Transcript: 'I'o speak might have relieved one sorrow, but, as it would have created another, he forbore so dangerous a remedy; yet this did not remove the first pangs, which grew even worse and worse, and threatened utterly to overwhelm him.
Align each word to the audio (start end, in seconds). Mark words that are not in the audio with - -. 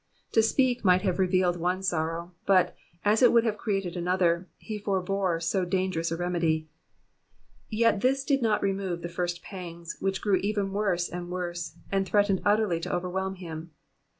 'I'o 0.35 0.41
speak 0.41 0.83
might 0.83 1.03
have 1.03 1.19
relieved 1.19 1.57
one 1.57 1.83
sorrow, 1.83 2.33
but, 2.47 2.75
as 3.05 3.21
it 3.21 3.31
would 3.31 3.43
have 3.43 3.59
created 3.59 3.95
another, 3.95 4.47
he 4.57 4.79
forbore 4.79 5.39
so 5.39 5.63
dangerous 5.63 6.11
a 6.11 6.17
remedy; 6.17 6.67
yet 7.69 8.01
this 8.01 8.25
did 8.25 8.41
not 8.41 8.63
remove 8.63 9.03
the 9.03 9.09
first 9.09 9.43
pangs, 9.43 9.97
which 9.99 10.19
grew 10.19 10.37
even 10.37 10.73
worse 10.73 11.07
and 11.07 11.29
worse, 11.29 11.77
and 11.91 12.07
threatened 12.07 12.41
utterly 12.43 12.79
to 12.79 12.91
overwhelm 12.91 13.35
him. 13.35 13.69